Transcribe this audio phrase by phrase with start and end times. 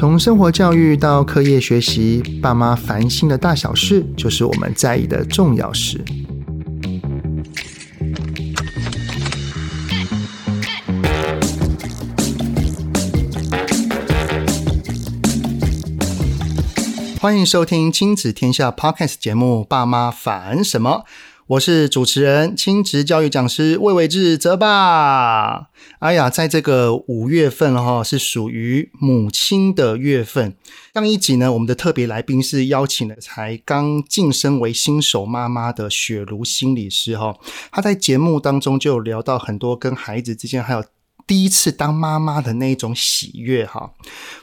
[0.00, 6.02] 从生活教育到课业学习，爸妈烦心的大小事，就是我们在意的重要事。
[17.20, 21.04] 欢迎收听亲子天下 Podcast 节目《爸妈烦什么》。
[21.50, 25.70] 我是主持人、亲职教育讲师魏玮志泽爸。
[25.98, 30.54] 哎呀，在这个五月份哈，是属于母亲的月份。
[30.94, 37.34] 上一集呢，我们的特别来宾是邀请了才刚晋升为新手妈妈的雪茹心理师哈。
[37.72, 40.84] 她在节目当中就聊到很多跟孩子之间，还有
[41.26, 43.90] 第一次当妈妈的那种喜悦哈。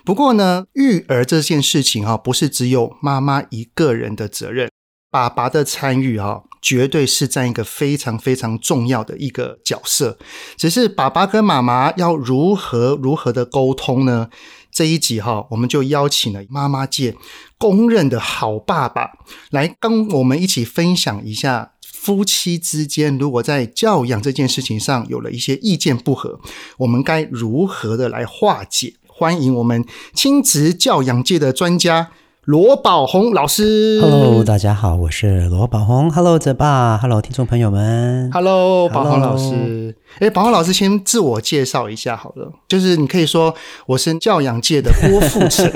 [0.04, 4.70] 不过呢，育儿这件事情哈，不是只有妈妈一个人的责任。
[5.10, 10.18] 爸爸的参与哈，绝对是占一个非常非常重要的一个角色。
[10.58, 14.30] 只是爸爸跟妈妈要如何如何的沟通呢？
[14.70, 17.16] 这一集哈，我们就邀请了妈妈界
[17.58, 19.12] 公认的好爸爸
[19.50, 26.40] 来跟我们一起分享一下，夫妻之间如果在教养这件事情上有了一些意见不合，
[26.80, 28.96] 我们该如何的来化解？
[29.08, 32.12] 欢迎我们亲子教养界的专家。
[32.48, 36.10] 罗宝红老师，Hello，大家好，我是罗宝红。
[36.10, 39.94] Hello，泽爸，Hello，听众朋友们，Hello，宝红老师。
[40.20, 43.54] 哎，宝红老师先自我介绍一下好了，就是你可以说
[43.86, 45.70] 我是教养界的郭富城。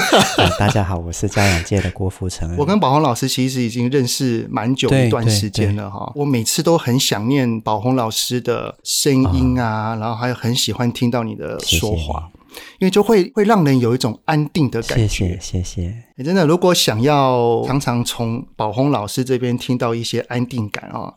[0.58, 2.56] 大家好，我是教养界的郭富城。
[2.56, 11.96] 我跟宝红老师其实已经认识蛮久一段时间了哈，我每次都很想念宝红老师的声音啊，哦、然后还有很喜欢听到你的说话。
[11.96, 12.33] 谢谢
[12.78, 15.06] 因为就会会让人有一种安定的感觉。
[15.06, 16.04] 谢谢，谢谢。
[16.16, 21.14] 欸，真的，如果想要常常从宝红老师这边听到一些安定感啊，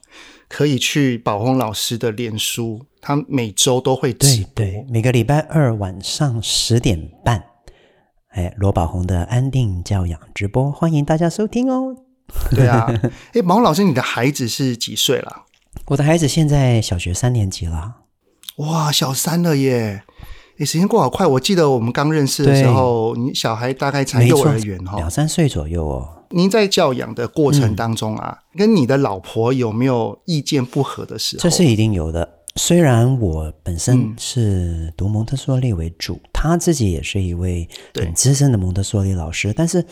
[0.48, 4.52] 可以去宝红老师的脸书，他每周都会直播。
[4.56, 7.44] 对，对，每个礼拜二晚上十点半，
[8.30, 11.96] 哎，罗宝红的安定教养直播，欢迎大家收听哦。
[12.52, 12.88] 对啊，
[13.34, 15.44] 哎，宝鸿老师，你的孩子是几岁了？
[15.86, 17.98] 我的孩子现在小学三年级了。
[18.58, 20.04] 哇，小三了耶！
[20.58, 21.26] 诶，时间过好快！
[21.26, 26.10] 我记得我们刚认识的时候，你小孩大概才幼儿园哈，两三岁左右哦。
[26.32, 31.42] 您在教养的过程当中啊，嗯、跟你的老婆有没有意见不合的时候？
[31.42, 32.28] 这是一定有的。
[32.56, 39.86] 虽然我本身是读蒙特梭利为主，他、嗯、自己也是一位很资深的蒙特梭利老师，但是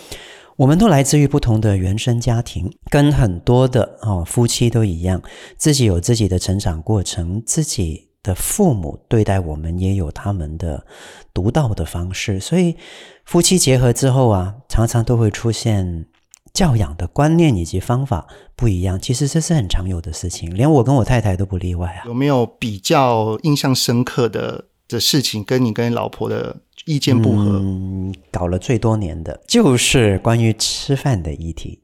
[0.55, 5.21] 我们都来自于不同的原生家庭，跟很多的哦夫妻都一样，
[5.57, 8.04] 自己有自己的成长过程，自己。
[8.25, 10.83] 的父母对待我们也有他们的
[11.31, 12.75] 独到的方式，所以
[13.23, 16.07] 夫妻结合之后啊，常常都会出现
[16.51, 18.25] 教养的观念以及方法
[18.55, 18.99] 不一样。
[18.99, 22.01] 其实这是很常有的事情，连我跟我太太都不例外啊。
[22.07, 27.59] 有没有比较印象深刻的的事情，跟你跟老婆的意见不合？
[27.61, 31.79] 嗯，搞了最多年的就是关于吃饭的议题。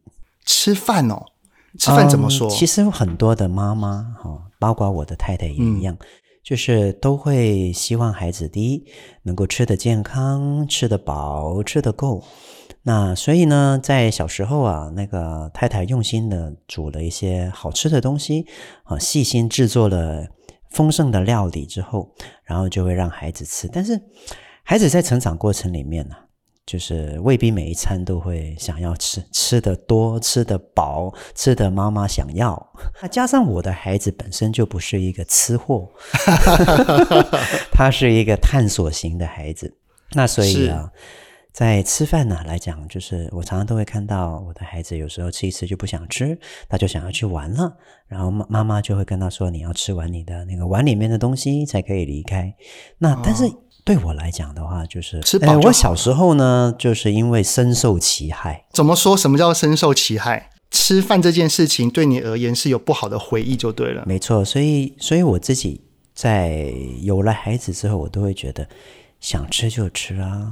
[0.45, 1.25] 吃饭哦，
[1.77, 2.47] 吃饭怎么说？
[2.47, 5.93] 嗯，其实有很多的妈妈哈，包括我的太太也一样。
[5.99, 6.07] 嗯
[6.43, 8.85] 就是都会希望孩子第一
[9.23, 12.23] 能够吃得健康、吃得饱、吃得够。
[12.83, 18.47] 那所以呢，在小时候啊，那个太太用心的煮了一些好吃的东西
[18.83, 20.27] 啊，细心制作了
[20.71, 22.11] 丰盛的料理之后，
[22.43, 23.67] 然后就会让孩子吃。
[23.67, 24.01] 但是
[24.63, 26.15] 孩子在成长过程里面呢、
[26.71, 32.73] 就是未必每一餐都会想要吃，吃的多，吃的饱，吃的妈妈想要。
[33.01, 35.85] 那加上我的孩子本身就不是一个吃货，
[37.73, 39.75] 他是一个探索型的孩子。
[40.13, 40.89] 那所以啊，
[41.51, 46.39] 在吃饭呢来讲，就是我常常都会看到我的孩子有时候吃一吃就不想吃，
[46.69, 47.75] 他就想要去玩了，
[48.07, 52.55] 然后妈妈妈就会跟他说：“你要吃完你的那个碗里面的东西才可以离开。”
[52.97, 53.43] 那但是。
[53.83, 55.57] 对我来讲的话，就是吃饱。
[55.59, 58.65] 我小时候呢，就是因为深受其害。
[58.71, 59.17] 怎么说？
[59.17, 60.49] 什么叫深受其害？
[60.69, 64.03] 吃饭这件事情对你而言是有不好的回忆，就对了。
[64.05, 65.81] 没错，所以，所以我自己
[66.13, 68.65] 在有了孩子之后，我都会觉得
[69.19, 70.49] 想吃就吃啊，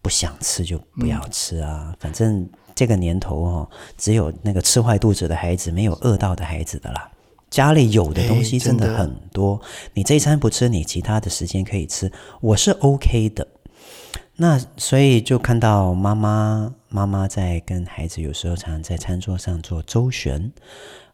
[0.00, 1.88] 不想吃就不要吃啊。
[1.88, 7.10] 嗯、反正这个年头哦，只有那个吃坏肚子的孩子，没有饿到的孩子的啦。
[7.50, 9.60] 家里有的东西真的很多，
[9.94, 12.10] 你这一餐不吃，你其他的时间可以吃，
[12.40, 13.46] 我是 OK 的。
[14.36, 20.52] 那所以就看到妈妈妈妈在跟孩子有时候常常在餐桌上做周旋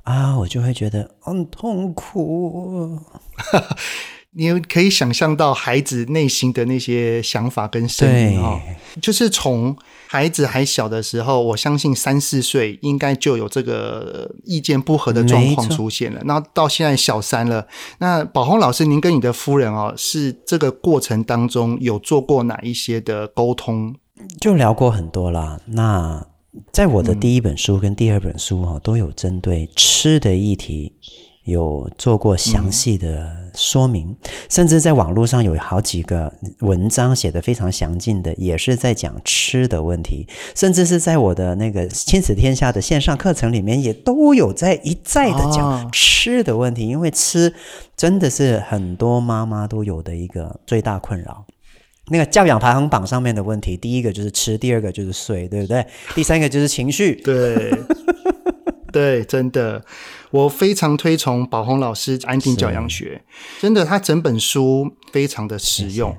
[0.03, 3.01] 啊，我就会觉得很痛苦。
[4.39, 8.61] 你可以想象到孩子内心的那些想法跟声音哦，
[9.01, 9.75] 就是从
[10.07, 16.21] 孩子还小的时候，我相信三四岁应该就有这个意见不合的状况出现了。
[16.27, 17.67] 那到现在小三了，
[17.99, 23.95] 那宝红老师，您跟你的夫人哦，是这个过程当中有做过哪一些的沟通？
[24.39, 25.59] 就聊过很多啦。
[25.65, 26.27] 那
[26.71, 30.93] 在我的第一本书跟第二本书哈，都有针对吃的议题。
[31.47, 34.15] 有做过详细的说明，
[34.49, 47.53] 甚至在网络上有好几个文章写得非常详尽的，也是在讲吃的问题，甚至是在我的那个亲子天下的线上课程里面，也都有在一再的讲吃的问题，因为吃
[47.97, 51.47] 真的是很多妈妈都有的一个最大困扰。
[52.09, 55.85] 那个教养排行榜上面的问题，第一个就是吃，第二个就是睡，对不对？
[56.15, 57.73] 第三个就是情绪，对。
[58.97, 59.85] 对，真的，
[60.31, 63.23] 我非常推崇宝红老师安定教养学，
[63.61, 66.17] 真的，他整本书非常的实用，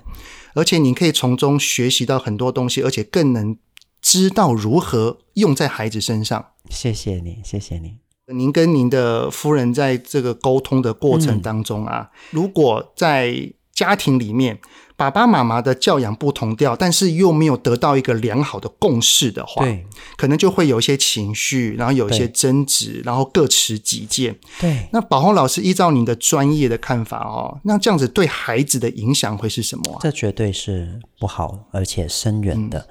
[0.54, 3.58] 而且你可以从中学习到很多东西，而且更能
[4.00, 6.50] 知道如何用在孩子身上。
[6.70, 7.98] 谢谢你，谢谢你。
[8.32, 14.60] 您跟您的夫人在这个沟通的过程当中啊，嗯、如果在家庭里面，
[14.98, 19.86] 爸爸妈妈的教养不同调，但是又没有得到一个良好的共识的话，对，
[20.18, 24.36] 可能就会有一些情绪，然后有一些争执，然后各持己见。
[24.60, 30.00] 对，那宝红老师依照您的专业的看法哦，那这样子对孩子的影响会是什么啊？
[30.02, 32.88] 这绝对是不好而且深远的，嗯、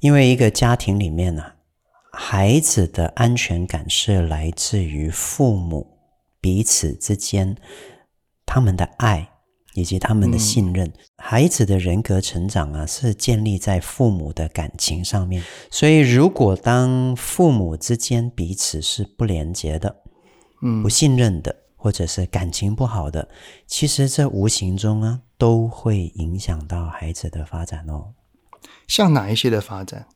[0.00, 1.54] 因为一个家庭里面呢、啊，
[2.10, 5.86] 孩子的安全感是来自于父母
[6.40, 7.56] 彼此之间
[8.44, 9.30] 他们的爱。
[9.76, 15.42] 以及他们的信任，孩子的人格成长啊，是建立在父母的感情上面。
[15.70, 19.96] 所以，如果当父母之间彼此是不连接的，
[20.62, 23.28] 嗯，不信任的，或者是感情不好的，
[23.66, 28.14] 其实这无形中啊，都会影响到孩子的发展哦。
[28.88, 30.06] 像哪一些的发展？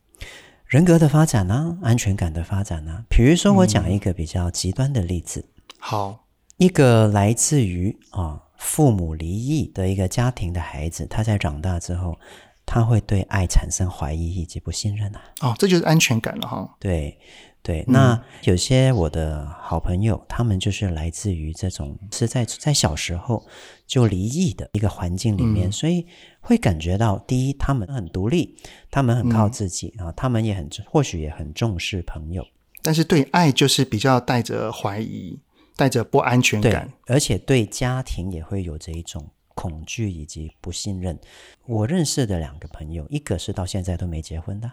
[0.65, 1.77] 人格的发展呢？
[1.83, 3.03] 安全感的发展呢？
[3.07, 5.45] 比如说，我讲一个比较极端的例子。
[5.77, 6.25] 好，
[6.57, 8.41] 一个来自于啊。
[8.61, 12.15] 父母离异的一个家庭的孩子，他在长大之后，
[12.63, 15.21] 他会对爱产生怀疑以及不信任啊。
[15.41, 16.75] 哦，这就是安全感了哈。
[16.79, 17.17] 对
[17.63, 23.43] 对，那有些我的好朋友，他们就是来自于这种是在在小时候
[23.87, 26.05] 就离异的一个环境里面，嗯、所以
[26.39, 28.55] 会感觉到，第一，他们很独立，
[28.91, 32.45] 他们很靠自己啊，嗯、他们也很或许也很重视朋友，
[32.83, 35.39] 但是对爱就是比较带着怀疑。
[35.81, 41.19] 带着不安全感，而且对家庭也会有这一种恐惧以及不信任。
[41.65, 44.71] 我认识的两个朋友，一个是到现在都没结婚的，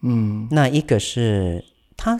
[0.00, 1.62] 嗯，那一个是
[1.98, 2.18] 他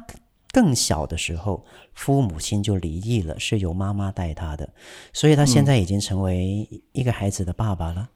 [0.52, 1.64] 更小的时候，
[1.94, 4.68] 父母亲就离异了，是由妈妈带他的，
[5.14, 8.10] 所以他现在已经成为一个孩子的爸爸了，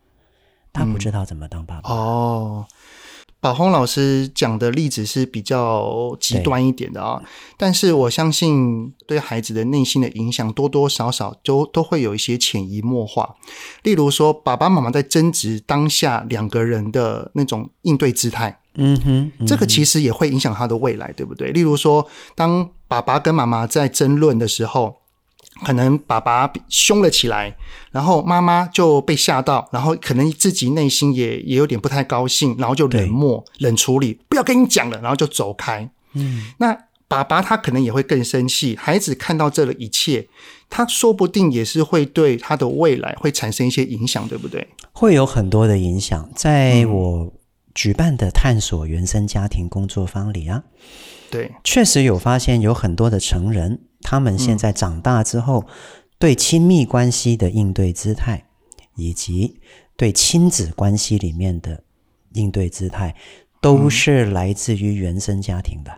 [0.75, 1.89] 他不知道怎么当爸爸。
[1.89, 2.67] 嗯，哦。
[3.47, 7.27] 宝红老师讲的例子是比较极端一点的啊，对
[7.57, 13.37] 但是我相信对孩子的内心的影响多多少少都都会有一些潜移默化。
[13.85, 21.53] 例如说，爸爸妈妈在争执当下两个人的那种应对姿态，嗯哼，嗯哼，这个其实也会影响他的未来，对不对？
[21.53, 22.05] 例如说，
[22.35, 24.97] 当爸爸跟妈妈在争论的时候。
[25.65, 27.57] 可能爸爸凶了起来，
[27.91, 35.89] 然后妈妈就被吓到，然后可能自己内心也也有点不太高兴，然后就冷漠、冷处理，不要跟你讲了，然后就走开。
[36.13, 36.77] 嗯，那
[37.09, 38.77] 爸爸他可能也会更生气。
[38.77, 40.29] 孩子看到这一切，
[40.69, 44.67] 他说不定也是会对他的未来会产生一些影响，对不对？
[44.93, 46.29] 会有很多的影响。
[46.35, 47.33] 在我
[47.75, 50.65] 举办的探索原生家庭工作坊里啊，
[51.31, 53.81] 对，确实有发现有很多的成人。
[54.09, 55.67] 他们现在长大之后，
[56.17, 58.45] 对亲密关系的应对姿态，
[58.95, 59.61] 以及
[59.97, 61.83] 对亲子关系里面的
[62.35, 63.17] 应对姿态，
[63.61, 65.91] 都是来自于原生家庭的。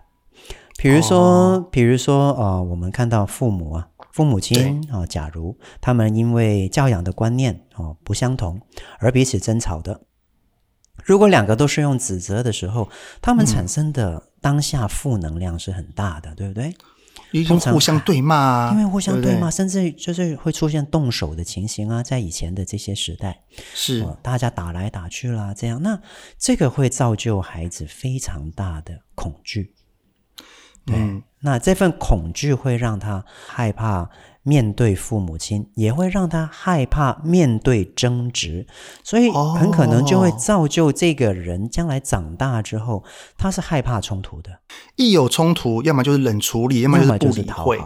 [0.78, 8.58] 比如说，比如说，呃，我们看到父母啊，父母亲啊，假如他们因为教养的观念哦不相同
[9.00, 10.00] 而彼此争吵的，
[11.04, 12.88] 如果两个都是用指责的时候，
[13.20, 16.72] 他们产生的当下负能量是很大的，对不对？
[17.46, 23.42] 通常互相对骂啊，因为互相对骂，对对甚至就是会出现动手的情形啊，在以前的这些时代，
[23.74, 26.00] 是、呃、大家打来打去啦，这样，那
[26.38, 29.74] 这个会造就孩子非常大的恐惧。
[30.86, 34.10] 对，嗯、那这份恐惧会让他害怕。
[34.48, 38.66] 面对父母亲，也会让他害怕面对争执，
[39.04, 43.04] 所以很可能就会造就这个人将来长大之后，
[43.36, 44.50] 他是害怕冲突的。
[44.96, 47.78] 一有冲突，要么就是冷处理，要么就是不理会。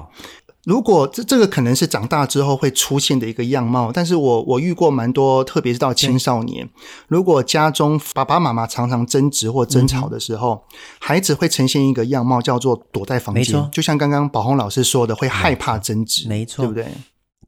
[0.65, 6.69] 如果这这个可能是长大之后会出现的一个样貌，但是我我遇过蛮多，特别是到青少年，
[7.09, 16.87] 如果家中爸爸妈妈常常争执或争吵的时候，嗯、孩子会呈现一个样貌，叫做躲在房间，就像刚刚宝红老师说的，会害怕争执，没错，对不对？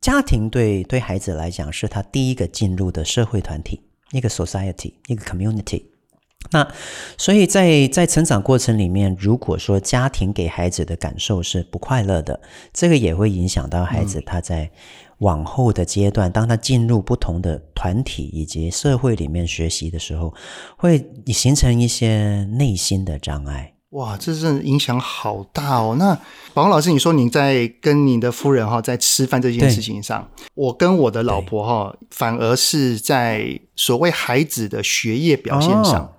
[0.01, 3.81] 家庭对对孩子来讲是他第一个进入的社会团体，
[4.11, 5.85] 一个 society，一个 community。
[6.51, 6.67] 那
[7.19, 12.39] 所以在在成长过程里面，如果说家庭给孩子的感受是不快乐的，
[12.73, 14.71] 这个也会影响到孩子他在
[15.19, 20.33] 往后的阶段，嗯、当他进入不同的团体以及社会里面学习的时候，
[20.77, 23.73] 会形成一些内心的障碍。
[23.91, 25.97] 哇，这是影响好大哦！
[25.99, 26.15] 那
[26.53, 36.03] 宝鸿老师，你说你在跟你的夫人哈在吃饭这件事情上，我跟我的老婆哈反而是在所谓孩子的学业表现上。
[36.05, 36.11] 哦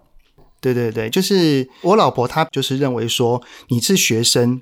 [0.73, 4.61] 对对对，就是我老婆，她就是认为说，你是学生，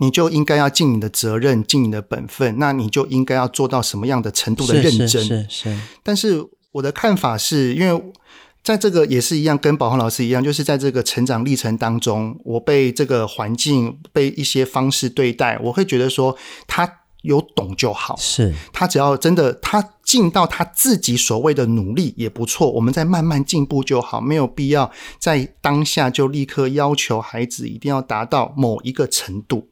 [0.00, 5.08] 你就应该要尽你的责任，尽你的本分，那你就应该要做到什么样的程度的认真。
[5.08, 5.78] 是是。
[6.02, 8.02] 但是我的看法是，因为
[8.64, 17.00] 在这个也是一样，跟宝鸿老师一样，就是在这个成长历程当中，我被这个环境被一些方式对待，我会觉得说他。
[17.22, 29.68] 有懂就好，是他只要真的他尽到他自己所谓的努力也不错，我们再慢慢进步就好，没有必要在当下就立刻要求孩子一定要达到某一个程度。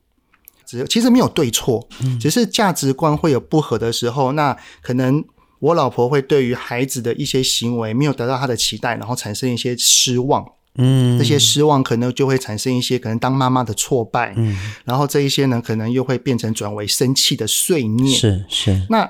[0.66, 1.88] 只其实没有对错，
[2.20, 5.24] 只是价值观会有不合的时候，那可能
[5.60, 10.44] 我老婆会对于孩子的一些行为没有得到他的期待，然后产生一些失望。
[10.78, 18.86] 嗯，这些失望可能就会产生一些可能当妈妈的挫败，嗯，然后这一些呢，可能又会变成转为生气的碎念，是是。
[18.88, 19.08] 那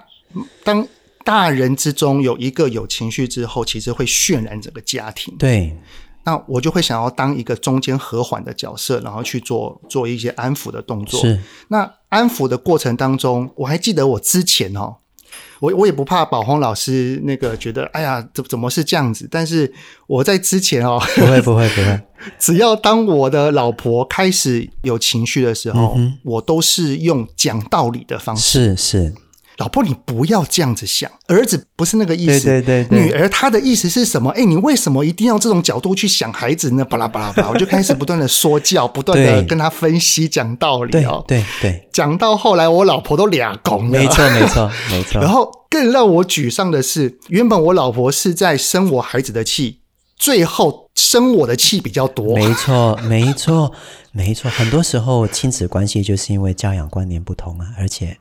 [0.65, 0.87] 当
[1.25, 5.35] 大人之中有一个有情绪之后，其实会渲染整个家庭。
[5.39, 5.77] 对，
[6.25, 11.21] 那我就会想要当一个中间和缓的角色，然后去做做一些安抚的动作。
[11.21, 11.39] 是。
[11.69, 14.97] 那安抚的过程当中，我还记得我之前哦。
[15.61, 19.29] 我我也不怕宝红老师那个觉得，哎呀，怎怎么是这样子？
[19.31, 19.73] 但是
[20.07, 22.01] 我在之前哦，不会不会不会，
[22.39, 29.15] 只要当我的老婆开始有情绪的时候，嗯、我都是用讲道理的方式，是是。
[29.59, 32.45] 老婆，你不要这样子想，儿子不是那个意思。
[32.45, 34.31] 对对对，对，女儿她的意思是什么？
[34.33, 36.85] 哎，你为什么一定要这种角度去想孩子呢？
[36.87, 41.25] 巴拉巴拉巴拉，我就开始不断的说教，不断的跟他分析讲道理哦。
[41.27, 43.99] 对对，讲到后来，我老婆都俩拱了。
[43.99, 45.23] 没错没错 没错。
[45.23, 49.81] 然后更让我沮丧的是，原本我老婆是在生我孩子的气，
[50.19, 52.37] 最后生我的气比较多。
[52.37, 53.73] 没错 没错
[54.13, 58.19] 没错，很多时候亲子关系就是因为教养观念不同啊，而且。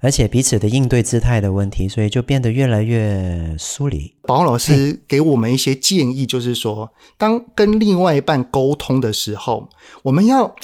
[0.00, 4.14] 而且彼此的应对姿态的问题，所以就变得越来越疏离。
[4.22, 9.68] 宝鸿老师给我们一些建议，就是说，当跟另外一半沟通的时候，
[10.02, 10.54] 我们要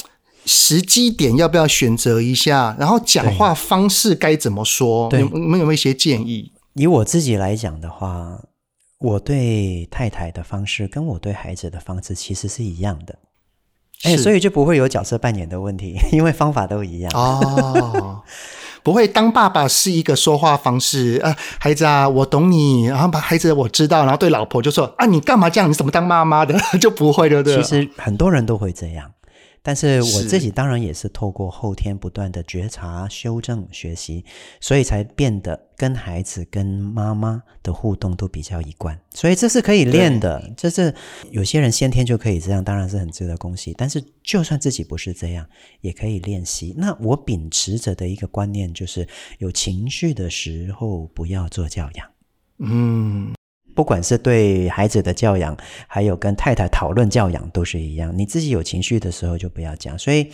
[0.46, 5.10] 时机点要不要选择一下，然后讲话方式该怎么说？
[5.18, 6.52] 有没有一些建议？
[6.74, 8.40] 以我自己来讲的话，
[8.98, 13.18] 我对太太的方式跟我对孩子的方式其实是一样的。
[14.04, 17.10] 哎，所以就不会有角色扮演的问题，因为方法都一样。
[17.14, 18.22] 哦。
[18.84, 25.68] 不会当爸爸是一个说话方式，啊，孩子啊，我懂你，然后把孩子我知道，然后对老婆就说啊，你干嘛这样？
[25.68, 26.54] 你怎么当妈妈的？
[26.78, 27.56] 就不会，对不对？
[27.56, 29.10] 其实很多人都会这样。
[29.66, 34.22] 但是我自己当然也是透过后天不断的觉察、修正、学习，
[34.60, 39.00] 所以才变得跟孩子、跟妈妈的互动都比较一贯。
[39.14, 40.94] 所以这是可以练的，这是
[41.30, 43.72] 有些人先天就可以这样，当然是很值得恭喜。
[43.74, 45.48] 但是就算自己不是这样，
[45.80, 46.74] 也可以练习。
[46.76, 52.06] 那我秉持着的一个观念就是，有情绪的时候不要做教养。
[52.58, 53.32] 嗯。
[53.74, 58.16] 不管是对孩子的教养，还有跟太太讨论教养，都是一样。
[58.16, 59.98] 你自己有情绪的时候就不要讲。
[59.98, 60.30] 所以，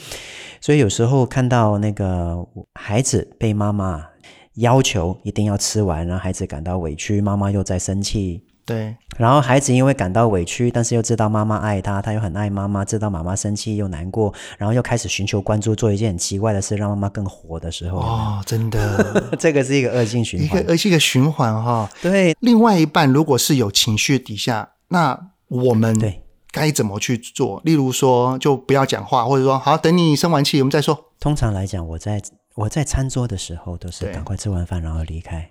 [0.60, 4.06] 所以有时候看到那个孩子被妈妈
[4.54, 8.44] 要求一定要吃完，让孩子感到委屈，妈妈又在生气。
[8.70, 21.88] 对，然后孩子因为感到委屈，但是又知道妈妈爱他，他又很爱妈妈，知道妈妈生气又难过，然后又开始寻求关注，做一件很奇怪的事，让妈妈更火的时候，哦，真的， 这个是一个恶性循环，一个恶性的循环哈、哦。
[22.00, 26.22] 对，另外一半如果是有情绪底下，那我们对
[26.52, 27.60] 该怎么去做？
[27.64, 31.06] 例如说，就不要讲话，或者说，好，等你生完气，我们再说。
[31.18, 32.22] 通常来讲，我在
[32.54, 35.50] 我在餐桌的时候，都是赶快吃完饭，然后离开。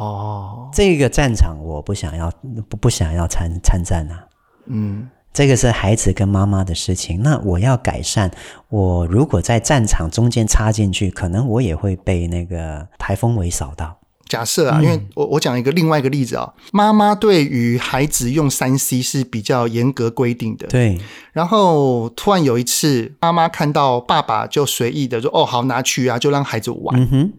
[0.00, 2.32] 哦，这个战场我不想要，
[2.70, 4.24] 不不想要参参战啊。
[4.64, 7.20] 嗯，这个是孩子跟妈妈的事情。
[7.22, 8.30] 那我要改善，
[8.70, 13.98] 我如果在战场中间插进去，可能我也会被那个台风尾扫到。
[14.26, 20.66] 假设啊，嗯、因为我我讲一个另外一个例子啊，妈妈对于孩子用三 C 是比较严格规定的。
[20.68, 20.98] 对。
[21.34, 27.32] 然后突然有一次，妈妈看到爸爸就随意的说：“哦，好，拿去啊，就让孩子玩。”嗯哼。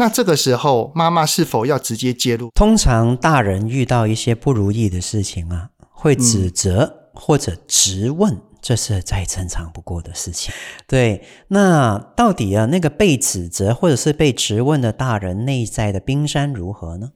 [0.00, 2.48] 那这个时候，妈妈是否要直接介入？
[2.54, 10.54] 通常大人遇到一些不如意的事情啊，会指责或者质问，嗯、这是再正常不过的事情。
[10.88, 17.10] 对，那到底啊，那个被指责或者是被质问的大人内在的冰山如何呢？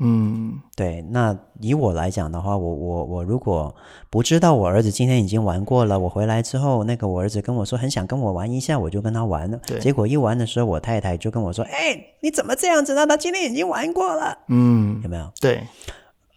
[0.00, 1.02] 嗯，对。
[1.10, 3.74] 那以我来讲的话，我我我如果
[4.10, 9.58] 不知道我儿子今天已经玩过了，我回来之后，那个我儿子跟我说很想跟我玩一下，我就跟他玩了。
[9.66, 9.78] 对。
[9.80, 13.06] 结果一玩的时候，我太太就跟我说：“哎，你怎么这样子呢？
[13.06, 15.32] 他今天已经玩过了。”嗯，有没有？
[15.40, 15.62] 对。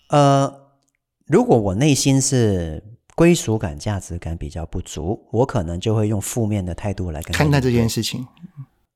[0.09, 0.51] 呃，
[1.27, 2.83] 如果我内心是
[3.15, 8.25] 归属感、价值感比较不足，我可能就会用负面的态度来看待这件事情。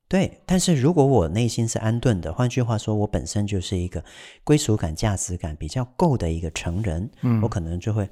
[0.08, 4.04] 对，但是如果我内心是安顿的，换句话说，我本身就是一个
[4.44, 8.08] 归属感、价值感比较够的一个成人，嗯，我可能就会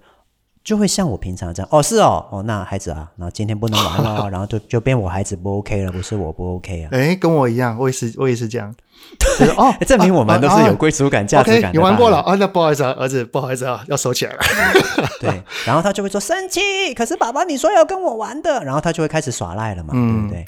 [0.64, 6.88] 就会像我平常这样，哦，是哦，哦，那孩子啊，然后今天不能玩了， 然后就就变我孩子不 OK 了，不是我不 OK 啊？
[6.92, 8.75] 哎，跟我一样，我也是，我也是这样，
[9.18, 11.73] 就是哦， 证明我们都是有归属感、价值感的。
[11.73, 12.35] 你玩过了啊？
[12.37, 14.40] 那不好意思啊，儿子，不好意思啊，要收起来了。
[15.21, 20.44] 对，然后他就会说生气，可是爸爸你说要跟我玩的，然后他就会开始耍赖了嘛，对不对？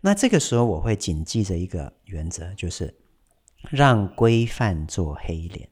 [0.00, 2.92] 那这个时候我会谨记着一个原则，就是
[3.70, 5.68] 让规范做黑脸。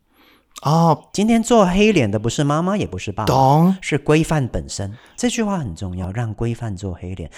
[0.62, 3.76] 哦，今天做黑脸的不是妈妈，也不是爸爸，懂？
[3.80, 4.94] 是规范本身。
[5.16, 7.30] 这句话很重要，让规范做黑脸。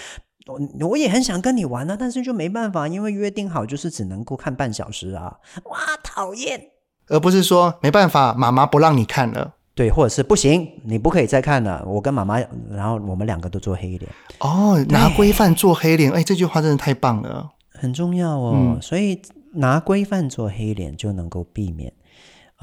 [0.45, 5.37] 我我也很想跟你玩啊，但是就没办法，因为约定好就是只能够看半小时啊。
[5.65, 6.61] 哇，讨厌！
[7.07, 9.53] 而不是说没办法，妈妈不让你看了。
[9.73, 11.81] 对，或者是不行，你不可以再看了。
[11.87, 12.37] 我跟妈妈，
[12.69, 14.11] 然后我们两个都做黑脸。
[14.39, 18.53] 哦，拿规范做黑脸，哎，这句话真的太棒了，很重要哦。
[18.55, 19.21] 嗯，所以
[19.53, 21.91] 拿规范做黑脸，就能够避免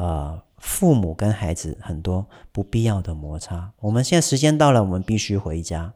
[0.00, 3.71] 呃父母跟孩子很多不必要的摩擦。
[3.80, 5.92] 我们现在时间到了，我们必须回家。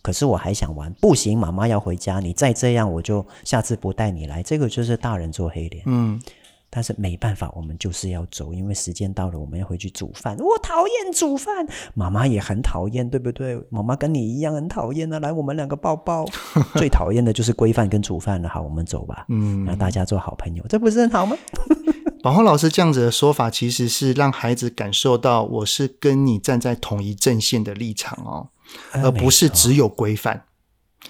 [0.00, 2.20] 可是我还想玩，不行，妈妈要回家。
[2.20, 4.42] 你再这样，我就下次不带你来。
[4.42, 5.82] 这个就是大人做黑脸。
[5.86, 6.20] 嗯。
[6.70, 10.36] 但是没办法，我们就是要走，因为时间到了，我们要回去煮饭。
[10.36, 13.58] 我讨厌煮饭，妈妈也很讨厌，对不对？
[13.70, 15.18] 妈妈跟你一样很讨厌啊！
[15.18, 16.26] 来，我们两个抱抱。
[16.76, 18.48] 最讨厌的就是规范跟煮饭了。
[18.50, 19.24] 好，我们走吧。
[19.30, 21.34] 嗯，那大家做好朋友，这不是很好吗？
[22.22, 28.48] 宝浩老师这样子的说法，其实是让孩子感受到我是跟你站在同一阵线的立场哦，
[28.92, 30.44] 而不是只有规范。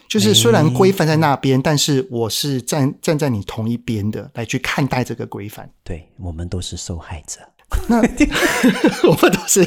[0.06, 5.70] 就是虽然规范在那边，但是我是站站在你同一边的来去看待这个规范。
[5.82, 7.40] 对，我们都是受害者。
[7.88, 7.98] 那
[9.08, 9.66] 我们都是，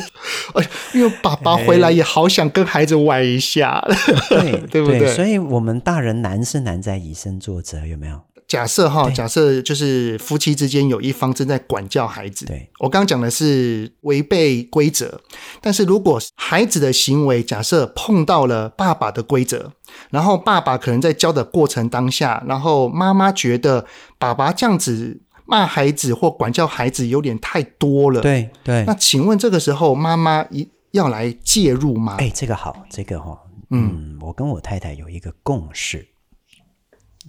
[0.93, 3.83] 因为爸爸回来也好想跟孩子玩一下，
[4.29, 5.15] 对 对不对，对？
[5.15, 8.21] 所以我们大人难是难在以身作则，有没有？
[8.51, 12.45] 假设哈，假设就是夫妻之间有一方正在管教孩子。
[12.45, 15.21] 对，我刚刚讲的是违背规则，
[15.61, 19.71] 但是如果孩子的行为假设碰到了爸爸的规则，
[20.09, 23.85] 然后爸爸可能在教的过程当下，然后妈妈觉得
[24.19, 28.19] 爸爸这样子骂孩子或管教孩子有点太多了。
[28.19, 32.17] 对对，那请问这个时候妈妈一要来介入吗？
[32.19, 36.05] 哎，这个好，这个哈，嗯，我跟我太太有一个共识。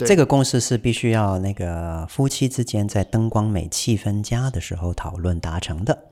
[0.06, 6.06] 这个共识是必须要那个夫妻之间在灯光美、气氛佳的时候讨论达成的。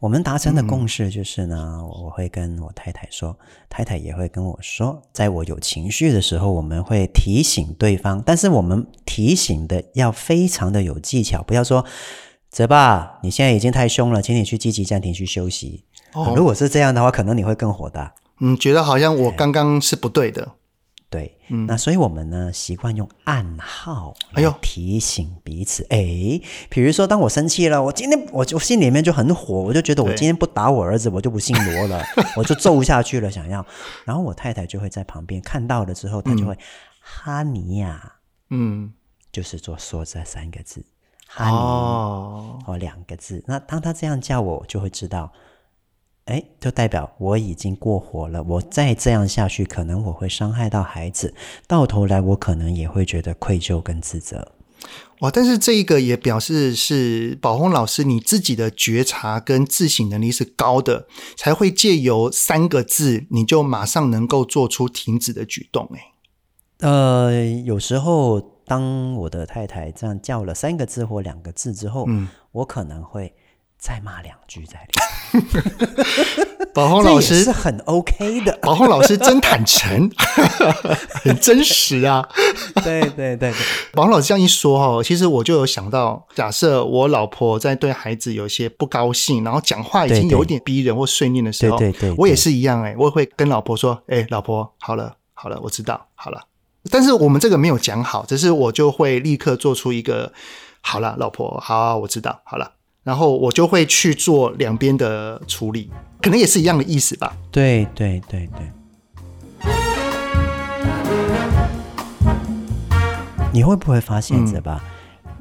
[0.00, 11.84] 我们达成的共识就是呢，嗯、我会跟我太太说，太太也会跟我说，在我有情绪的时候，我们会提醒对方，但是我们提醒的要非常的有技巧，不要说
[12.50, 15.84] “泽爸，你现在已经太凶了，请你去积极暂停去休息。
[16.14, 18.12] 哦”如果是这样的话，可能你会更火大。
[18.40, 20.54] 嗯，觉得好像我刚刚是不对的。
[21.12, 25.86] 对，嗯，那所以我们呢习惯用暗号，哎呦，提醒彼此。
[25.90, 32.02] 哎，比如说，当我生气了，我今天我就心里面就很火，我就觉得我今天不打我儿子，我就不姓罗了，
[32.34, 33.64] 我就揍下去了，想要。
[34.06, 36.58] 然后我太太就会在旁边看到了之后，她就会、嗯、
[37.02, 38.14] 哈尼呀，
[38.48, 38.90] 嗯，
[39.30, 40.82] 就是做说这三个字，
[41.28, 43.44] 哈尼哦，哦两个字。
[43.46, 45.30] 那当她这样叫我，我就会知道。
[46.26, 48.40] 哎，就代表我已经过火了。
[48.44, 51.34] 我再这样下去，可能我会伤害到孩子。
[51.66, 54.52] 到头来，我可能也会觉得愧疚跟自责。
[55.20, 55.30] 哇！
[55.32, 61.06] 但是这一个也表示是宝红老师你自己的觉察跟自省能力是高的，
[61.36, 65.88] 才会借由三个字，你就马上能够做出停止的举动。
[65.94, 73.34] 哎，呃，有时候当我的太太这样叫了三个字或两个字之后，嗯，我可能会。
[73.82, 78.56] 再骂两句在里面， 宝红老师是很 OK 的。
[78.62, 80.08] 宝红老师真坦诚，
[81.24, 82.24] 很真实啊。
[82.84, 83.54] 对对对对，
[83.92, 96.40] 宝红老师这样一说哦，其实我就有想到，假设我老婆在对孩子有些不高兴，然后讲话已经有点逼人或碎念的时候，对对，对对，我也是一样哎、欸，我也会跟老婆说，哎，老婆，好了好了，我知道好了。
[96.88, 100.32] 但是我们这个没有讲好，只是我就会立刻做出一个，
[100.82, 102.74] 好了，老婆，好，我知道好了。
[103.02, 107.36] 然后我就会去做两边的处理，可能也是一样的意思吧。
[107.50, 109.70] 对对对对。
[113.52, 114.82] 你会不会发现着吧？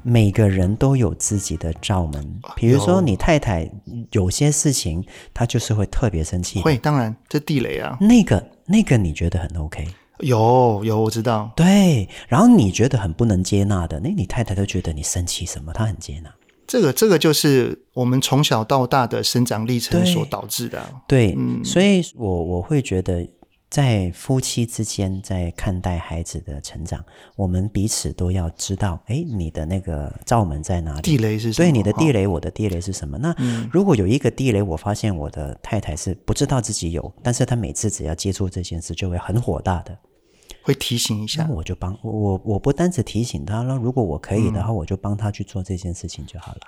[0.04, 3.72] 每个人都有自己的罩门，比如说你太太
[4.12, 6.60] 有些事情，她就是会特别生气。
[6.62, 7.96] 会，当然这地雷啊。
[8.02, 9.88] 那个那个你觉得很 OK？
[10.20, 11.52] 有有，我知道。
[11.56, 15.72] 对，然后你觉得很不能接纳的，那你太太都觉得你生气什么？
[15.72, 16.32] 她很接纳。
[16.72, 20.82] 这个这个就是我们从小到大的生长历程所导致的。
[21.06, 23.28] 对，对嗯，所以我我会觉得。
[23.72, 27.02] 在夫妻之间，在看待孩子的成长，
[27.38, 31.02] 我们彼此都要知道，哎，你的那个罩门在哪里？
[31.02, 31.66] 地雷是什么？
[31.66, 33.18] 对，你的地雷，我的地雷是什么？
[33.18, 33.34] 那
[33.72, 39.98] 如果有一个地雷，我发现我的太太是不知道自己有，但是她每次只要接触这件事，就会很火大的，
[40.62, 41.46] 会提醒一下。
[41.48, 46.62] 那我就帮我，我不单只提醒他了，如果我可以的话，我就帮他去做这件事情就好了。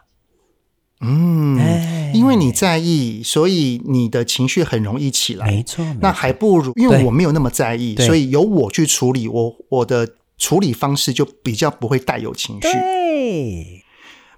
[1.05, 5.45] 嗯，因为你在意，所以你的情绪很容易起来。
[5.47, 12.61] 没错，那还不如因为我没有那么在意，所以由我去处理，我我的处理方式就比较不会带有情绪。
[12.61, 13.82] 对，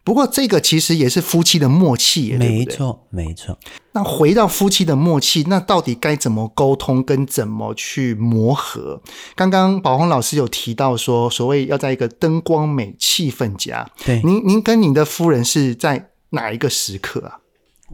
[0.06, 3.60] 不过这个其实也是夫妻的默契，没错，没错。
[3.92, 9.02] 那回到夫妻的默契，那到底该怎么沟通跟怎么去磨合？
[9.36, 13.90] 刚刚宝红老师有提到说，所谓要在一个灯光美、气氛佳。
[14.06, 16.12] 对，您您跟您的夫人是在。
[16.32, 17.40] 哪一个时刻啊？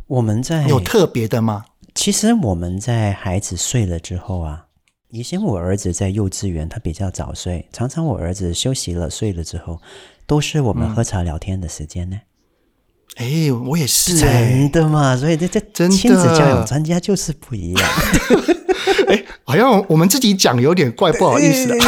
[0.08, 1.66] 我们在有特别的吗？
[1.94, 4.66] 其实我们在孩子睡了之后啊，
[5.10, 9.80] 以前我儿子在幼稚园，他比较早睡，常常我儿子休息了睡了之后，
[10.26, 12.22] 都是我们喝茶聊天的时间呢。
[13.18, 15.18] 哎、我也是、欸，真的嘛？
[15.18, 17.90] 所以这这亲子教养专家就是不一样。
[19.08, 21.86] 哎，好像我们自己讲有点怪，不好意思啊。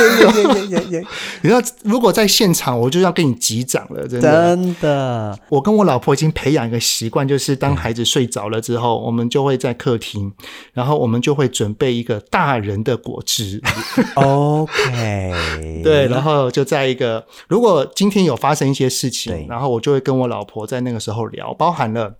[1.41, 4.53] 你要如果在现场，我就要跟你击掌了，真的。
[4.53, 10.29] 真的，我跟我老婆已经培养一个习惯，就是当孩子睡着了之后，我们就会在客厅，
[10.73, 13.61] 然后我们就会准备一个大人的果汁。
[14.15, 15.31] OK，
[15.85, 22.15] 对，然后就在一个，如果今天有发生一些事情，然后我就会跟我老婆在那个时候聊，包含了，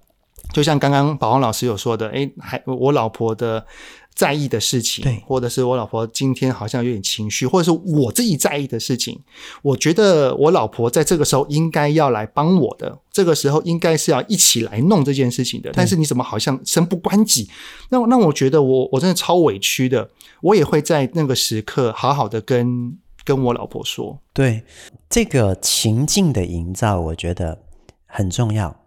[0.53, 3.65] 就像刚刚宝王老师有说的，哎，还我老婆的。
[4.13, 9.19] 在意的事情，对，或者是我老婆今天好像有点情绪，或者是我自己在意的事情，
[9.61, 15.71] 我觉得我老婆在这个时候应该要来帮我的，这个时候应该是要一起来弄这件事情的。
[15.73, 17.49] 但是你怎么好像身不关己？
[17.89, 20.09] 那那我觉得我我真的超委屈的，
[20.41, 24.19] 我也会在那个时刻好好的跟跟我老婆说。
[24.31, 24.63] 对，
[25.09, 27.63] 这个情境的营造，我觉得
[28.05, 28.82] 很重要。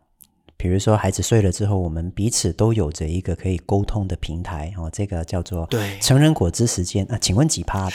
[0.58, 7.90] 比如说，孩子睡了之后，我们彼此都有着一个可以沟通的平台哦，这个叫做对“成人果汁时间”啊，请问几趴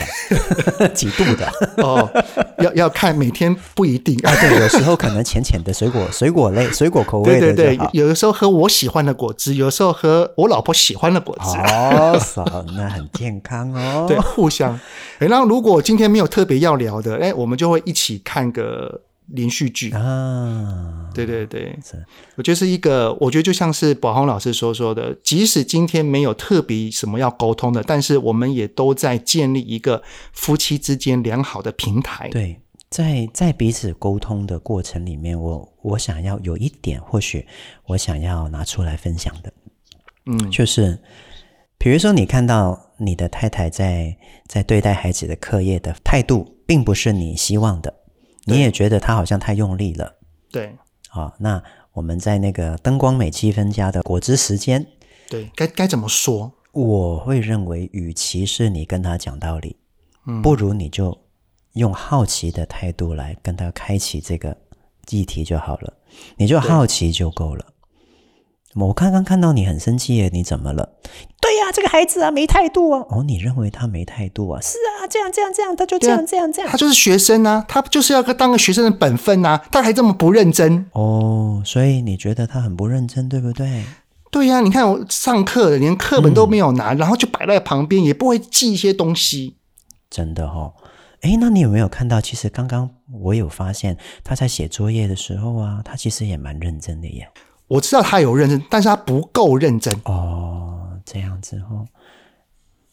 [0.77, 0.87] 的？
[0.93, 1.51] 几度的？
[1.77, 2.07] 哦，
[2.59, 4.31] 要要看每天不一定啊。
[4.39, 7.39] 对，有时候可能浅浅的水果、 水果类、水果口味的。
[7.39, 11.57] 对对对，有的时候喝我喜欢的果汁，有的时候喝我老婆喜欢的果汁。
[11.73, 14.05] 哦，那很健康哦。
[14.07, 14.79] 对，互相。
[15.17, 19.01] 哎，那如果今天没有特别要聊的，哎，我们就会一起看个。
[19.33, 19.91] 连续剧。
[19.91, 22.03] 啊，对对对，是。
[22.35, 30.01] 我觉得是一个，我觉得就像是宝红老师所说，说的，即使今天没有特别什么要沟通的，但是我们也都在建立一个
[30.33, 32.29] 夫妻之间良好的平台。
[32.29, 37.45] 对，在在彼此沟通的过程里面，我我想要有一点，或许
[37.87, 39.53] 我想要拿出来分享的，
[40.25, 40.99] 嗯，就是
[41.77, 44.17] 比如说你看到你的太太在
[44.47, 48.00] 在对待孩子的课业的态度，并不是你希望的。
[48.45, 50.15] 你也觉得他好像太用力了，
[50.51, 50.75] 对，
[51.09, 51.61] 好、哦，那
[51.93, 54.87] 我们在那个灯光美气氛家的果汁时间，
[55.29, 56.51] 对，该该怎么说？
[56.71, 59.75] 我会认为，与其是你跟他讲道理，
[60.25, 61.17] 嗯，不如你就
[61.73, 64.55] 用好奇的态度来跟他开启这个
[65.09, 65.93] 议题就好了，
[66.37, 67.65] 你就好奇就够了。
[68.73, 70.93] 我刚刚看到你很生气耶，你怎么了？
[71.51, 73.05] 对呀、啊，这个孩子啊没态度啊。
[73.09, 74.61] 哦，你认为他没态度啊？
[74.61, 76.71] 是啊，这样这样这样，他就这样、啊、这样这样。
[76.71, 80.85] 他就是学生啊，他就是要当个学生的本分啊，他还这么不认真。
[80.93, 83.83] 哦，所以你觉得他很不认真，对不对？
[84.31, 89.57] 对呀、啊，你看我上课连课本都没有拿，嗯、然后就摆在旁边，也不会记一些东西。
[90.09, 90.71] 真的哦，
[91.19, 92.21] 哎，那你有没有看到？
[92.21, 97.27] 其实刚刚我有发现他在写作业的时候啊，他其实也蛮认真的耶。
[97.67, 100.77] 我知道他有认真，但是他不够认真哦。
[101.11, 101.87] 这样子哦，